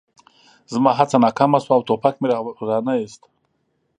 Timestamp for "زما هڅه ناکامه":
0.73-1.59